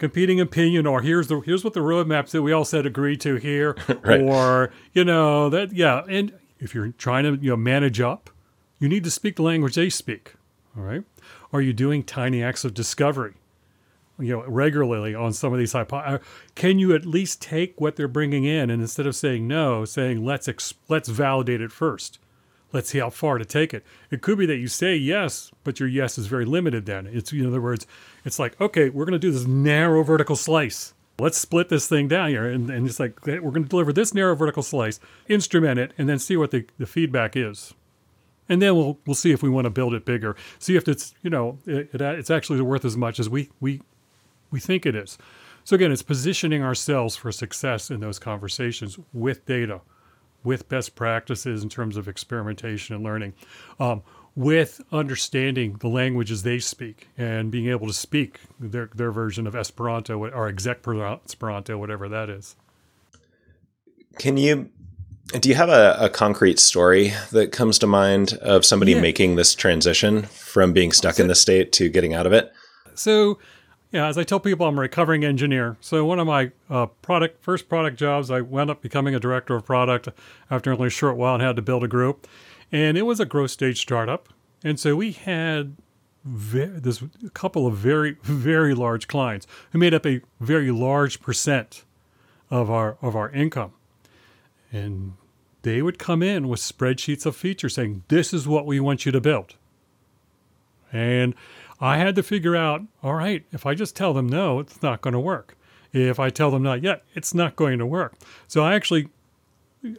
competing 0.00 0.40
opinion 0.40 0.86
or 0.86 1.02
here's 1.02 1.28
the 1.28 1.38
here's 1.40 1.62
what 1.62 1.74
the 1.74 1.80
roadmaps 1.80 2.30
that 2.30 2.42
we 2.42 2.50
all 2.50 2.64
said 2.64 2.86
agree 2.86 3.16
to 3.18 3.36
here. 3.36 3.76
Right. 4.02 4.22
or 4.22 4.72
you 4.92 5.04
know 5.04 5.48
that 5.50 5.72
yeah 5.72 6.02
and 6.08 6.32
if 6.58 6.74
you're 6.74 6.88
trying 6.88 7.24
to 7.24 7.40
you 7.40 7.50
know 7.50 7.56
manage 7.56 8.00
up 8.00 8.30
you 8.80 8.88
need 8.88 9.04
to 9.04 9.10
speak 9.10 9.36
the 9.36 9.42
language 9.42 9.74
they 9.76 9.90
speak 9.90 10.34
all 10.76 10.82
right? 10.82 11.04
Are 11.52 11.60
you 11.60 11.72
doing 11.72 12.02
tiny 12.02 12.42
acts 12.42 12.64
of 12.64 12.72
discovery 12.74 13.34
you 14.18 14.28
know 14.36 14.44
regularly 14.46 15.14
on 15.14 15.32
some 15.32 15.52
of 15.52 15.58
these 15.58 15.72
hypo- 15.72 15.96
uh, 15.98 16.18
can 16.54 16.78
you 16.78 16.94
at 16.94 17.04
least 17.06 17.40
take 17.42 17.80
what 17.80 17.96
they're 17.96 18.08
bringing 18.08 18.44
in 18.44 18.70
and 18.70 18.80
instead 18.82 19.06
of 19.06 19.14
saying 19.14 19.46
no 19.46 19.84
saying 19.84 20.24
let's 20.24 20.48
ex- 20.48 20.74
let's 20.88 21.08
validate 21.08 21.60
it 21.60 21.70
first 21.72 22.18
let's 22.72 22.90
see 22.90 22.98
how 22.98 23.10
far 23.10 23.38
to 23.38 23.44
take 23.44 23.74
it. 23.74 23.84
It 24.10 24.22
could 24.22 24.38
be 24.38 24.46
that 24.46 24.56
you 24.56 24.68
say 24.68 24.94
yes, 24.96 25.50
but 25.64 25.80
your 25.80 25.88
yes 25.88 26.18
is 26.18 26.26
very 26.26 26.44
limited 26.44 26.86
then. 26.86 27.06
It's 27.06 27.32
in 27.32 27.46
other 27.46 27.60
words, 27.60 27.86
it's 28.24 28.38
like, 28.38 28.60
okay, 28.60 28.88
we're 28.88 29.04
going 29.04 29.12
to 29.12 29.18
do 29.18 29.32
this 29.32 29.46
narrow 29.46 30.02
vertical 30.02 30.36
slice. 30.36 30.94
Let's 31.18 31.38
split 31.38 31.68
this 31.68 31.86
thing 31.86 32.08
down 32.08 32.30
here. 32.30 32.46
And, 32.46 32.70
and 32.70 32.86
it's 32.86 32.98
like, 32.98 33.26
we're 33.26 33.40
going 33.40 33.64
to 33.64 33.68
deliver 33.68 33.92
this 33.92 34.14
narrow 34.14 34.34
vertical 34.34 34.62
slice, 34.62 35.00
instrument 35.28 35.78
it, 35.78 35.92
and 35.98 36.08
then 36.08 36.18
see 36.18 36.36
what 36.36 36.50
the, 36.50 36.66
the 36.78 36.86
feedback 36.86 37.36
is. 37.36 37.74
And 38.48 38.60
then 38.60 38.74
we'll, 38.74 38.98
we'll 39.06 39.14
see 39.14 39.30
if 39.30 39.42
we 39.42 39.48
want 39.48 39.66
to 39.66 39.70
build 39.70 39.94
it 39.94 40.04
bigger. 40.04 40.34
See 40.58 40.76
if 40.76 40.88
it's, 40.88 41.14
you 41.22 41.30
know, 41.30 41.58
it, 41.66 41.90
it, 41.92 42.00
it's 42.00 42.30
actually 42.30 42.60
worth 42.62 42.84
as 42.84 42.96
much 42.96 43.20
as 43.20 43.28
we, 43.28 43.50
we, 43.60 43.82
we 44.50 44.60
think 44.60 44.86
it 44.86 44.94
is. 44.94 45.18
So 45.62 45.76
again, 45.76 45.92
it's 45.92 46.02
positioning 46.02 46.62
ourselves 46.62 47.16
for 47.16 47.30
success 47.30 47.90
in 47.90 48.00
those 48.00 48.18
conversations 48.18 48.98
with 49.12 49.44
data 49.46 49.82
with 50.44 50.68
best 50.68 50.94
practices 50.94 51.62
in 51.62 51.68
terms 51.68 51.96
of 51.96 52.08
experimentation 52.08 52.94
and 52.94 53.04
learning, 53.04 53.34
um, 53.78 54.02
with 54.34 54.80
understanding 54.92 55.76
the 55.80 55.88
languages 55.88 56.42
they 56.42 56.58
speak 56.58 57.08
and 57.18 57.50
being 57.50 57.68
able 57.68 57.86
to 57.86 57.92
speak 57.92 58.40
their, 58.58 58.88
their 58.94 59.12
version 59.12 59.46
of 59.46 59.54
Esperanto 59.54 60.18
or 60.18 60.48
exec 60.48 60.86
Esperanto, 60.86 61.76
whatever 61.76 62.08
that 62.08 62.30
is. 62.30 62.56
Can 64.18 64.36
you 64.36 64.70
do 65.38 65.48
you 65.48 65.54
have 65.54 65.68
a, 65.68 65.96
a, 66.00 66.08
concrete 66.08 66.58
story 66.58 67.12
that 67.30 67.52
comes 67.52 67.78
to 67.78 67.86
mind 67.86 68.32
of 68.42 68.64
somebody 68.64 68.92
yeah. 68.92 69.00
making 69.00 69.36
this 69.36 69.54
transition 69.54 70.22
from 70.22 70.72
being 70.72 70.90
stuck 70.90 71.20
in 71.20 71.28
the 71.28 71.36
state 71.36 71.70
to 71.72 71.88
getting 71.88 72.14
out 72.14 72.26
of 72.26 72.32
it? 72.32 72.52
So 72.94 73.38
yeah, 73.92 74.06
as 74.06 74.16
I 74.16 74.22
tell 74.22 74.38
people, 74.38 74.66
I'm 74.66 74.78
a 74.78 74.82
recovering 74.82 75.24
engineer. 75.24 75.76
So 75.80 76.04
one 76.04 76.20
of 76.20 76.26
my 76.26 76.52
uh, 76.68 76.86
product 76.86 77.42
first 77.42 77.68
product 77.68 77.98
jobs, 77.98 78.30
I 78.30 78.40
wound 78.40 78.70
up 78.70 78.82
becoming 78.82 79.14
a 79.14 79.20
director 79.20 79.56
of 79.56 79.64
product 79.64 80.08
after 80.50 80.72
only 80.72 80.86
a 80.86 80.90
short 80.90 81.16
while 81.16 81.34
and 81.34 81.42
had 81.42 81.56
to 81.56 81.62
build 81.62 81.82
a 81.82 81.88
group. 81.88 82.28
And 82.70 82.96
it 82.96 83.02
was 83.02 83.18
a 83.18 83.26
growth 83.26 83.50
stage 83.50 83.80
startup. 83.80 84.28
And 84.62 84.78
so 84.78 84.94
we 84.94 85.10
had 85.10 85.76
ve- 86.24 86.66
this 86.66 87.02
couple 87.34 87.66
of 87.66 87.76
very 87.76 88.12
very 88.22 88.74
large 88.74 89.08
clients 89.08 89.46
who 89.72 89.78
made 89.78 89.94
up 89.94 90.06
a 90.06 90.20
very 90.38 90.70
large 90.70 91.20
percent 91.20 91.84
of 92.48 92.70
our 92.70 92.96
of 93.02 93.16
our 93.16 93.30
income. 93.30 93.72
And 94.72 95.14
they 95.62 95.82
would 95.82 95.98
come 95.98 96.22
in 96.22 96.48
with 96.48 96.60
spreadsheets 96.60 97.26
of 97.26 97.34
features 97.34 97.74
saying, 97.74 98.04
"This 98.06 98.32
is 98.32 98.46
what 98.46 98.66
we 98.66 98.78
want 98.78 99.04
you 99.04 99.10
to 99.10 99.20
build." 99.20 99.56
And 100.92 101.34
I 101.80 101.96
had 101.96 102.14
to 102.16 102.22
figure 102.22 102.56
out, 102.56 102.82
all 103.02 103.14
right, 103.14 103.44
if 103.52 103.64
I 103.64 103.74
just 103.74 103.96
tell 103.96 104.12
them 104.12 104.28
no, 104.28 104.58
it's 104.58 104.82
not 104.82 105.00
going 105.00 105.14
to 105.14 105.20
work. 105.20 105.56
If 105.92 106.20
I 106.20 106.30
tell 106.30 106.50
them 106.50 106.62
not 106.62 106.82
yet, 106.82 107.02
it's 107.14 107.34
not 107.34 107.56
going 107.56 107.78
to 107.78 107.86
work. 107.86 108.14
So 108.46 108.62
I 108.62 108.74
actually 108.74 109.08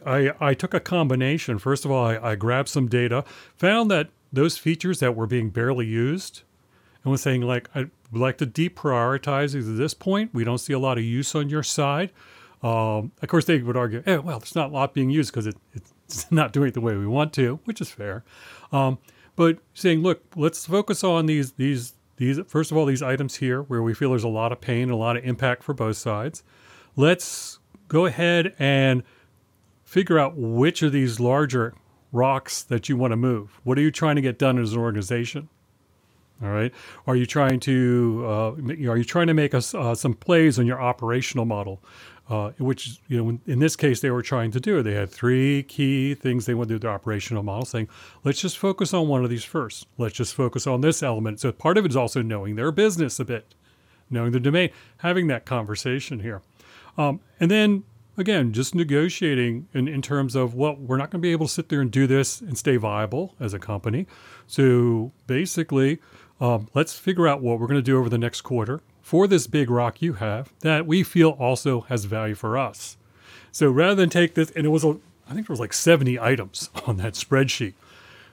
I, 0.06 0.32
I 0.40 0.54
took 0.54 0.74
a 0.74 0.80
combination. 0.80 1.58
First 1.58 1.84
of 1.84 1.90
all, 1.90 2.04
I, 2.04 2.18
I 2.18 2.34
grabbed 2.36 2.68
some 2.68 2.88
data, 2.88 3.24
found 3.56 3.90
that 3.90 4.10
those 4.32 4.56
features 4.56 5.00
that 5.00 5.16
were 5.16 5.26
being 5.26 5.50
barely 5.50 5.86
used, 5.86 6.42
and 7.02 7.10
was 7.10 7.20
saying 7.20 7.42
like 7.42 7.68
I'd 7.74 7.90
like 8.12 8.38
to 8.38 8.46
deprioritize 8.46 9.52
these 9.52 9.68
at 9.68 9.76
this 9.76 9.94
point. 9.94 10.32
We 10.32 10.44
don't 10.44 10.58
see 10.58 10.72
a 10.72 10.78
lot 10.78 10.98
of 10.98 11.04
use 11.04 11.34
on 11.34 11.48
your 11.48 11.62
side. 11.62 12.12
Um, 12.62 13.10
of 13.20 13.28
course, 13.28 13.44
they 13.44 13.58
would 13.58 13.76
argue, 13.76 14.04
eh, 14.06 14.18
well, 14.18 14.38
there's 14.38 14.54
not 14.54 14.70
a 14.70 14.72
lot 14.72 14.94
being 14.94 15.10
used 15.10 15.32
because 15.32 15.48
it, 15.48 15.56
it's 15.74 16.30
not 16.30 16.52
doing 16.52 16.68
it 16.68 16.74
the 16.74 16.80
way 16.80 16.96
we 16.96 17.06
want 17.06 17.32
to, 17.34 17.58
which 17.64 17.80
is 17.80 17.90
fair. 17.90 18.24
Um, 18.70 18.98
but 19.36 19.58
saying, 19.74 20.02
look, 20.02 20.22
let's 20.36 20.66
focus 20.66 21.02
on 21.02 21.26
these 21.26 21.52
these 21.52 21.94
these 22.16 22.38
first 22.46 22.70
of 22.70 22.76
all 22.76 22.86
these 22.86 23.02
items 23.02 23.36
here 23.36 23.62
where 23.62 23.82
we 23.82 23.94
feel 23.94 24.10
there's 24.10 24.24
a 24.24 24.28
lot 24.28 24.52
of 24.52 24.60
pain, 24.60 24.90
a 24.90 24.96
lot 24.96 25.16
of 25.16 25.24
impact 25.24 25.62
for 25.62 25.74
both 25.74 25.96
sides. 25.96 26.42
Let's 26.96 27.58
go 27.88 28.06
ahead 28.06 28.54
and 28.58 29.02
figure 29.84 30.18
out 30.18 30.36
which 30.36 30.82
of 30.82 30.92
these 30.92 31.20
larger 31.20 31.74
rocks 32.12 32.62
that 32.62 32.88
you 32.88 32.96
want 32.96 33.12
to 33.12 33.16
move. 33.16 33.60
What 33.64 33.78
are 33.78 33.80
you 33.80 33.90
trying 33.90 34.16
to 34.16 34.22
get 34.22 34.38
done 34.38 34.58
as 34.58 34.72
an 34.72 34.78
organization? 34.78 35.48
All 36.42 36.50
right. 36.50 36.72
Are 37.06 37.14
you 37.14 37.24
trying 37.24 37.60
to 37.60 38.24
uh, 38.26 38.90
are 38.90 38.96
you 38.96 39.04
trying 39.04 39.28
to 39.28 39.34
make 39.34 39.54
us 39.54 39.74
uh, 39.74 39.94
some 39.94 40.14
plays 40.14 40.58
on 40.58 40.66
your 40.66 40.80
operational 40.80 41.44
model? 41.44 41.80
Uh, 42.28 42.52
which 42.58 43.00
you 43.08 43.22
know 43.22 43.38
in 43.46 43.58
this 43.58 43.74
case 43.74 44.00
they 44.00 44.10
were 44.10 44.22
trying 44.22 44.50
to 44.52 44.60
do. 44.60 44.80
They 44.82 44.94
had 44.94 45.10
three 45.10 45.64
key 45.64 46.14
things 46.14 46.46
they 46.46 46.54
wanted 46.54 46.68
to 46.68 46.74
do 46.74 46.78
their 46.78 46.92
operational 46.92 47.42
model, 47.42 47.64
saying 47.64 47.88
let's 48.22 48.40
just 48.40 48.58
focus 48.58 48.94
on 48.94 49.08
one 49.08 49.24
of 49.24 49.28
these 49.28 49.44
first. 49.44 49.86
Let's 49.98 50.14
just 50.14 50.34
focus 50.34 50.66
on 50.66 50.82
this 50.82 51.02
element. 51.02 51.40
So 51.40 51.50
part 51.50 51.76
of 51.78 51.84
it 51.84 51.90
is 51.90 51.96
also 51.96 52.22
knowing 52.22 52.54
their 52.54 52.70
business 52.70 53.18
a 53.18 53.24
bit, 53.24 53.54
knowing 54.08 54.30
the 54.30 54.40
domain, 54.40 54.70
having 54.98 55.26
that 55.26 55.44
conversation 55.44 56.20
here, 56.20 56.42
um, 56.96 57.20
and 57.40 57.50
then 57.50 57.82
again, 58.16 58.52
just 58.52 58.74
negotiating 58.74 59.68
in, 59.72 59.88
in 59.88 60.02
terms 60.02 60.34
of, 60.34 60.54
well, 60.54 60.76
we're 60.76 60.96
not 60.96 61.10
going 61.10 61.20
to 61.20 61.26
be 61.26 61.32
able 61.32 61.46
to 61.46 61.52
sit 61.52 61.68
there 61.68 61.80
and 61.80 61.90
do 61.90 62.06
this 62.06 62.40
and 62.40 62.56
stay 62.56 62.76
viable 62.76 63.34
as 63.40 63.54
a 63.54 63.58
company. 63.58 64.06
So 64.46 65.12
basically, 65.26 66.00
um, 66.40 66.68
let's 66.74 66.98
figure 66.98 67.26
out 67.26 67.40
what 67.40 67.58
we're 67.58 67.66
going 67.66 67.78
to 67.78 67.82
do 67.82 67.98
over 67.98 68.08
the 68.08 68.18
next 68.18 68.42
quarter 68.42 68.80
for 69.02 69.26
this 69.26 69.46
big 69.46 69.68
rock 69.68 70.00
you 70.00 70.14
have 70.14 70.52
that 70.60 70.86
we 70.86 71.02
feel 71.02 71.30
also 71.30 71.82
has 71.82 72.06
value 72.06 72.34
for 72.34 72.56
us. 72.56 72.96
So 73.50 73.70
rather 73.70 73.96
than 73.96 74.08
take 74.08 74.34
this, 74.34 74.50
and 74.52 74.64
it 74.64 74.70
was, 74.70 74.84
a, 74.84 74.96
I 75.28 75.34
think 75.34 75.46
there 75.46 75.52
was 75.52 75.60
like 75.60 75.74
70 75.74 76.18
items 76.18 76.70
on 76.86 76.96
that 76.98 77.14
spreadsheet. 77.14 77.74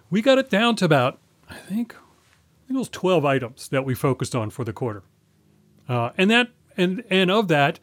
We 0.10 0.22
got 0.22 0.38
it 0.38 0.50
down 0.50 0.76
to 0.78 0.86
about, 0.86 1.20
I 1.50 1.56
think, 1.56 1.96
I 1.96 2.68
think 2.68 2.76
it 2.76 2.80
was 2.80 2.90
12 2.90 3.26
items 3.26 3.68
that 3.70 3.84
we 3.84 3.96
focused 3.96 4.36
on 4.36 4.52
for 4.52 4.64
the 4.64 4.74
quarter. 4.74 5.04
Uh, 5.88 6.12
and 6.18 6.30
that, 6.30 6.50
and, 6.78 7.04
and 7.10 7.30
of 7.32 7.48
that, 7.48 7.80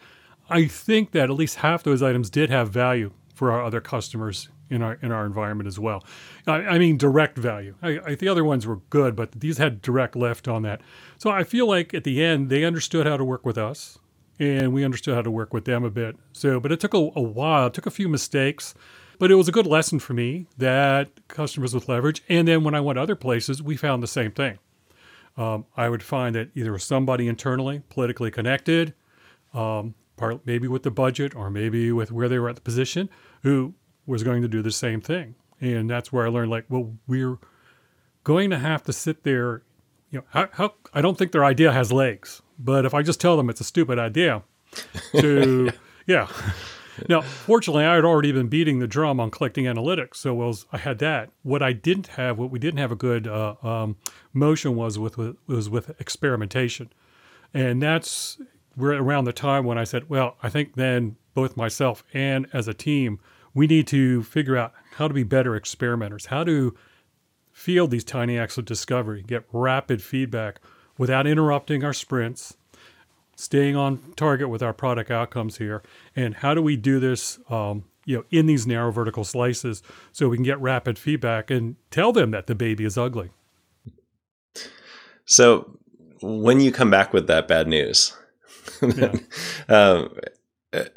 I 0.49 0.67
think 0.67 1.11
that 1.11 1.25
at 1.25 1.37
least 1.37 1.57
half 1.57 1.83
those 1.83 2.03
items 2.03 2.31
did 2.31 2.51
have 2.51 2.71
value 2.71 3.11
for 3.35 3.51
our 3.51 3.63
other 3.63 3.81
customers 3.81 4.49
in 4.71 4.83
our 4.83 4.95
in 5.03 5.13
our 5.13 5.27
environment 5.27 5.67
as 5.67 5.79
well. 5.79 6.05
I, 6.47 6.57
I 6.57 6.79
mean, 6.79 6.97
direct 6.97 7.39
value. 7.39 7.75
I, 7.83 7.99
I, 8.05 8.15
the 8.15 8.29
other 8.29 8.45
ones 8.45 8.67
were 8.67 8.77
good, 8.91 9.15
but 9.17 9.33
these 9.33 9.59
had 9.59 9.83
direct 9.83 10.17
lift 10.17 10.49
on 10.49 10.63
that. 10.63 10.81
So 11.19 11.31
I 11.31 11.45
feel 11.45 11.67
like 11.67 11.95
at 11.95 12.05
the 12.05 12.23
end 12.23 12.49
they 12.49 12.65
understood 12.65 13.07
how 13.07 13.17
to 13.17 13.25
work 13.25 13.45
with 13.47 13.59
us, 13.59 13.99
and 14.39 14.73
we 14.73 14.85
understood 14.85 15.15
how 15.15 15.23
to 15.23 15.31
work 15.31 15.53
with 15.55 15.65
them 15.65 15.85
a 15.85 15.91
bit. 15.91 16.17
So, 16.33 16.61
but 16.61 16.73
it 16.73 16.81
took 16.81 16.95
a, 16.95 16.99
a 16.99 17.23
while. 17.23 17.69
It 17.69 17.75
took 17.75 17.87
a 17.87 17.91
few 17.91 18.09
mistakes, 18.09 18.75
but 19.19 19.31
it 19.31 19.37
was 19.37 19.49
a 19.49 19.53
good 19.53 19.67
lesson 19.67 19.99
for 19.99 20.15
me 20.15 20.47
that 20.59 21.11
customers 21.29 21.75
with 21.75 21.89
leverage. 21.89 22.23
And 22.29 22.47
then 22.47 22.65
when 22.65 22.75
I 22.75 22.81
went 22.81 22.99
other 22.99 23.17
places, 23.17 23.63
we 23.63 23.77
found 23.77 24.03
the 24.03 24.09
same 24.09 24.33
thing. 24.33 24.59
Um, 25.37 25.67
I 25.77 25.89
would 25.89 26.03
find 26.03 26.35
that 26.35 26.51
either 26.55 26.79
somebody 26.79 27.29
internally, 27.29 27.83
politically 27.91 28.31
connected, 28.31 28.95
um, 29.53 29.95
part 30.17 30.41
maybe 30.47 30.67
with 30.67 30.83
the 30.83 30.91
budget 30.91 31.35
or 31.35 31.51
maybe 31.51 31.93
with 31.93 32.11
where 32.11 32.29
they 32.29 32.39
were 32.39 32.49
at 32.49 32.57
the 32.57 32.63
position, 32.63 33.11
who 33.43 33.75
was 34.07 34.23
going 34.23 34.43
to 34.43 34.49
do 34.49 34.63
the 34.63 34.71
same 34.71 35.01
thing. 35.01 35.35
And 35.61 35.89
that's 35.89 36.13
where 36.13 36.27
I 36.27 36.29
learned 36.29 36.51
like, 36.51 36.67
well, 36.69 36.93
we're 37.07 37.39
going 38.25 38.51
to 38.51 38.59
have 38.59 38.83
to 38.85 38.93
sit 38.93 39.25
there. 39.25 39.63
You 40.11 40.21
know, 40.21 40.25
how, 40.31 40.49
how 40.53 40.75
I 40.95 41.01
don't 41.01 41.19
think 41.19 41.33
their 41.33 41.45
idea 41.45 41.73
has 41.73 41.93
legs, 41.93 42.43
but 42.59 42.85
if 42.85 42.95
I 42.95 43.03
just 43.03 43.21
tell 43.21 43.37
them 43.37 43.51
it's 43.51 43.61
a 43.61 43.65
stupid 43.65 43.99
idea, 43.99 44.43
to 45.21 45.73
yeah. 46.07 46.29
Now, 47.09 47.21
fortunately, 47.21 47.85
I 47.85 47.97
had 47.97 48.05
already 48.05 48.33
been 48.33 48.49
beating 48.49 48.79
the 48.79 48.87
drum 48.87 49.21
on 49.21 49.31
collecting 49.31 49.67
analytics, 49.67 50.17
so 50.17 50.33
was, 50.33 50.65
I 50.73 50.79
had 50.79 50.99
that. 51.01 51.31
What 51.43 51.63
I 51.63 51.73
didn't 51.75 52.07
have, 52.09 52.39
what 52.39 52.51
we 52.51 52.59
didn't 52.59 52.79
have 52.79 52.91
a 52.91 52.97
good 52.97 53.27
uh, 53.27 53.57
um, 53.63 53.97
motion 54.33 54.77
was 54.77 54.99
with, 54.99 55.19
with 55.19 55.37
was 55.47 55.69
with 55.69 55.99
experimentation, 56.01 56.91
and 57.53 57.83
that's 57.83 58.39
we're 58.77 58.95
around 58.95 59.25
the 59.25 59.33
time 59.33 59.65
when 59.65 59.79
I 59.79 59.85
said, 59.85 60.09
well, 60.09 60.37
I 60.43 60.49
think 60.49 60.75
then 60.75 61.17
both 61.35 61.57
myself 61.57 62.05
and 62.13 62.47
as 62.53 62.69
a 62.69 62.75
team, 62.75 63.19
we 63.57 63.67
need 63.67 63.87
to 63.87 64.23
figure 64.23 64.55
out 64.55 64.75
how 64.97 65.09
to 65.09 65.15
be 65.15 65.23
better 65.23 65.57
experimenters, 65.57 66.27
how 66.27 66.45
to 66.45 66.77
field 67.53 67.91
these 67.91 68.05
tiny 68.05 68.39
acts 68.39 68.59
of 68.59 68.67
discovery, 68.67 69.25
get 69.27 69.45
rapid 69.51 70.03
feedback 70.03 70.61
without 70.99 71.27
interrupting 71.27 71.83
our 71.83 71.95
sprints, 71.95 72.59
staying 73.35 73.75
on 73.75 74.13
target 74.15 74.51
with 74.51 74.63
our 74.63 74.75
product 74.75 75.11
outcomes 75.11 75.57
here, 75.57 75.83
and 76.15 76.35
how 76.35 76.53
do 76.53 76.61
we 76.61 76.77
do 76.77 77.01
this, 77.01 77.39
um, 77.49 77.85
you 78.05 78.19
know, 78.19 78.25
in 78.31 78.45
these 78.45 78.67
narrow 78.67 78.93
vertical 78.93 79.25
slices 79.25 79.83
so 80.13 80.29
we 80.29 80.37
can 80.37 80.45
get 80.45 80.61
rapid 80.61 80.99
feedback 80.99 81.51
and 81.51 81.77
tell 81.91 82.13
them 82.13 82.33
that 82.33 82.49
the 82.49 82.55
baby 82.55 82.85
is 82.85 82.99
ugly. 82.99 83.31
So 85.25 85.79
when 86.21 86.61
you 86.61 86.71
come 86.71 86.91
back 86.91 87.15
with 87.15 87.27
that 87.29 87.49
bad 87.49 87.69
news, 87.69 88.15
yeah. 88.83 89.15
um, 89.71 90.15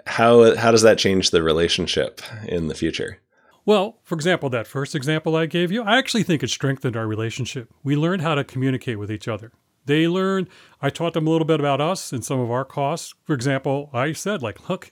how 0.06 0.56
how 0.56 0.72
does 0.72 0.82
that 0.82 0.98
change 0.98 1.32
the 1.32 1.44
relationship 1.44 2.22
in 2.48 2.68
the 2.68 2.76
future? 2.76 3.20
Well, 3.66 4.00
for 4.04 4.16
example, 4.16 4.50
that 4.50 4.68
first 4.68 4.96
example 4.96 5.36
I 5.36 5.46
gave 5.46 5.72
you, 5.72 5.84
I 5.84 5.98
actually 5.98 6.24
think 6.24 6.42
it 6.42 6.50
strengthened 6.50 6.98
our 6.98 7.08
relationship. 7.08 7.72
We 7.84 7.96
learned 7.96 8.22
how 8.22 8.36
to 8.36 8.44
communicate 8.44 8.98
with 8.98 9.12
each 9.12 9.28
other. 9.28 9.52
They 9.86 10.08
learned, 10.08 10.50
I 10.82 10.90
taught 10.90 11.14
them 11.14 11.28
a 11.28 11.30
little 11.30 11.46
bit 11.46 11.60
about 11.60 11.82
us 11.82 12.12
and 12.12 12.24
some 12.24 12.40
of 12.40 12.52
our 12.52 12.66
costs. 12.66 13.14
For 13.26 13.34
example, 13.34 13.90
I 13.94 14.14
said, 14.14 14.42
like, 14.42 14.70
look, 14.70 14.92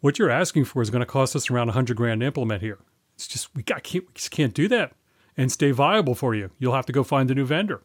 what 0.00 0.18
you're 0.18 0.30
asking 0.30 0.64
for 0.64 0.82
is 0.82 0.90
going 0.90 1.00
to 1.00 1.06
cost 1.06 1.34
us 1.36 1.50
around 1.50 1.68
100 1.68 1.96
grand 1.96 2.20
to 2.20 2.26
implement 2.26 2.62
here. 2.62 2.78
It's 3.14 3.26
just, 3.26 3.54
we, 3.54 3.62
got, 3.62 3.82
can't, 3.82 4.06
we 4.06 4.12
just 4.14 4.30
can't 4.30 4.54
do 4.54 4.68
that 4.68 4.92
and 5.36 5.50
stay 5.50 5.70
viable 5.70 6.14
for 6.14 6.34
you. 6.34 6.50
You'll 6.58 6.74
have 6.74 6.86
to 6.86 6.92
go 6.92 7.02
find 7.02 7.30
a 7.30 7.34
new 7.34 7.44
vendor. 7.44 7.82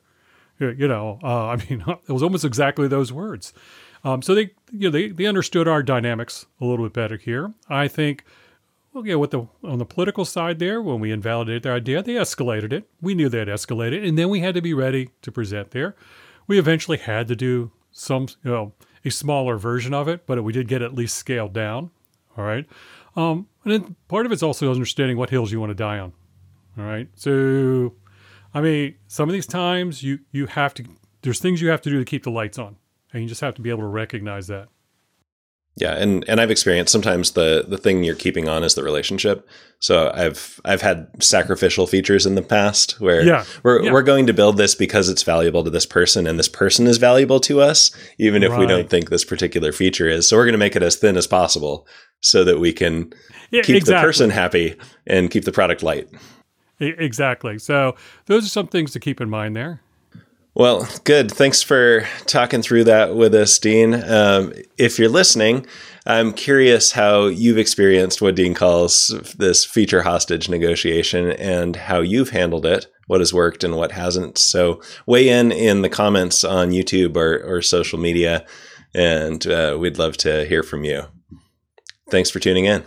You 0.59 0.87
know, 0.87 1.19
uh, 1.23 1.47
I 1.47 1.55
mean, 1.55 1.83
it 1.87 2.11
was 2.11 2.23
almost 2.23 2.45
exactly 2.45 2.87
those 2.87 3.11
words. 3.11 3.53
Um, 4.03 4.21
so 4.21 4.35
they, 4.35 4.51
you 4.71 4.89
know, 4.89 4.89
they, 4.89 5.09
they 5.09 5.25
understood 5.25 5.67
our 5.67 5.81
dynamics 5.81 6.45
a 6.59 6.65
little 6.65 6.85
bit 6.85 6.93
better 6.93 7.17
here. 7.17 7.53
I 7.69 7.87
think, 7.87 8.25
well, 8.93 9.05
yeah, 9.05 9.15
with 9.15 9.31
the 9.31 9.47
on 9.63 9.79
the 9.79 9.85
political 9.85 10.25
side 10.25 10.59
there, 10.59 10.81
when 10.81 10.99
we 10.99 11.11
invalidated 11.11 11.63
their 11.63 11.73
idea, 11.73 12.03
they 12.03 12.13
escalated 12.13 12.73
it. 12.73 12.89
We 13.01 13.15
knew 13.15 13.29
they'd 13.29 13.47
escalate 13.47 13.93
it, 13.93 14.03
and 14.03 14.17
then 14.17 14.29
we 14.29 14.41
had 14.41 14.55
to 14.55 14.61
be 14.61 14.73
ready 14.73 15.09
to 15.21 15.31
present 15.31 15.71
there. 15.71 15.95
We 16.47 16.59
eventually 16.59 16.97
had 16.97 17.27
to 17.29 17.35
do 17.35 17.71
some, 17.91 18.27
you 18.43 18.51
know, 18.51 18.73
a 19.05 19.09
smaller 19.09 19.57
version 19.57 19.93
of 19.93 20.07
it, 20.07 20.25
but 20.25 20.43
we 20.43 20.53
did 20.53 20.67
get 20.67 20.81
at 20.81 20.93
least 20.93 21.17
scaled 21.17 21.53
down. 21.53 21.91
All 22.37 22.43
right. 22.43 22.65
Um, 23.15 23.47
and 23.63 23.73
then 23.73 23.95
part 24.07 24.25
of 24.25 24.31
it's 24.31 24.43
also 24.43 24.71
understanding 24.71 25.17
what 25.17 25.29
hills 25.29 25.51
you 25.51 25.59
want 25.59 25.69
to 25.69 25.75
die 25.75 25.99
on. 25.99 26.13
All 26.77 26.83
right. 26.83 27.07
So, 27.15 27.93
I 28.53 28.61
mean, 28.61 28.95
some 29.07 29.29
of 29.29 29.33
these 29.33 29.47
times 29.47 30.03
you 30.03 30.19
you 30.31 30.47
have 30.47 30.73
to. 30.75 30.83
There's 31.21 31.39
things 31.39 31.61
you 31.61 31.69
have 31.69 31.81
to 31.83 31.89
do 31.89 31.99
to 31.99 32.05
keep 32.05 32.23
the 32.23 32.31
lights 32.31 32.59
on 32.59 32.75
and 33.13 33.21
you 33.21 33.29
just 33.29 33.41
have 33.41 33.55
to 33.55 33.61
be 33.61 33.69
able 33.69 33.81
to 33.81 33.87
recognize 33.87 34.47
that. 34.47 34.67
Yeah, 35.75 35.93
and 35.93 36.23
and 36.27 36.39
I've 36.39 36.51
experienced 36.51 36.91
sometimes 36.91 37.31
the 37.31 37.65
the 37.67 37.79
thing 37.79 38.03
you're 38.03 38.13
keeping 38.13 38.47
on 38.47 38.63
is 38.63 38.75
the 38.75 38.83
relationship. 38.83 39.47
So 39.79 40.11
I've 40.13 40.61
I've 40.63 40.83
had 40.83 41.07
sacrificial 41.23 41.87
features 41.87 42.27
in 42.27 42.35
the 42.35 42.43
past 42.43 43.01
where 43.01 43.23
yeah, 43.23 43.43
we're 43.63 43.83
yeah. 43.83 43.91
we're 43.91 44.03
going 44.03 44.27
to 44.27 44.33
build 44.33 44.57
this 44.57 44.75
because 44.75 45.09
it's 45.09 45.23
valuable 45.23 45.63
to 45.63 45.71
this 45.71 45.87
person 45.87 46.27
and 46.27 46.37
this 46.37 46.47
person 46.47 46.85
is 46.85 46.97
valuable 46.97 47.39
to 47.41 47.59
us, 47.59 47.89
even 48.19 48.43
if 48.43 48.51
right. 48.51 48.59
we 48.59 48.67
don't 48.67 48.89
think 48.89 49.09
this 49.09 49.25
particular 49.25 49.71
feature 49.71 50.07
is. 50.07 50.29
So 50.29 50.37
we're 50.37 50.45
going 50.45 50.53
to 50.53 50.59
make 50.59 50.75
it 50.75 50.83
as 50.83 50.97
thin 50.97 51.17
as 51.17 51.25
possible 51.25 51.87
so 52.21 52.43
that 52.43 52.59
we 52.59 52.71
can 52.71 53.11
yeah, 53.49 53.63
keep 53.63 53.77
exactly. 53.77 53.95
the 53.95 54.07
person 54.07 54.29
happy 54.29 54.75
and 55.07 55.31
keep 55.31 55.43
the 55.43 55.51
product 55.51 55.81
light. 55.81 56.07
Exactly. 56.79 57.57
So 57.57 57.95
those 58.27 58.45
are 58.45 58.49
some 58.49 58.67
things 58.67 58.91
to 58.91 58.99
keep 58.99 59.19
in 59.21 59.29
mind 59.29 59.55
there. 59.55 59.81
Well, 60.55 60.87
good. 61.03 61.31
Thanks 61.31 61.63
for 61.63 62.05
talking 62.27 62.61
through 62.61 62.83
that 62.83 63.15
with 63.15 63.33
us, 63.33 63.57
Dean. 63.57 63.95
Um, 63.95 64.53
if 64.77 64.99
you're 64.99 65.09
listening, 65.09 65.65
I'm 66.05 66.31
curious 66.31 66.91
how 66.91 67.25
you've 67.25 67.57
experienced 67.57 68.21
what 68.21 68.35
Dean 68.35 68.53
calls 68.53 69.07
this 69.37 69.65
feature 69.65 70.03
hostage 70.03 70.49
negotiation 70.49 71.31
and 71.31 71.75
how 71.75 72.01
you've 72.01 72.29
handled 72.29 72.67
it, 72.67 72.85
what 73.07 73.19
has 73.21 73.33
worked 73.33 73.63
and 73.63 73.75
what 73.75 73.93
hasn't. 73.93 74.37
So 74.37 74.79
weigh 75.07 75.29
in 75.29 75.51
in 75.51 75.81
the 75.81 75.89
comments 75.89 76.43
on 76.43 76.69
YouTube 76.69 77.17
or, 77.17 77.41
or 77.43 77.63
social 77.63 77.97
media, 77.97 78.45
and 78.93 79.47
uh, 79.47 79.77
we'd 79.79 79.97
love 79.97 80.17
to 80.17 80.45
hear 80.45 80.61
from 80.61 80.83
you. 80.83 81.05
Thanks 82.11 82.29
for 82.29 82.39
tuning 82.39 82.65
in. 82.65 82.83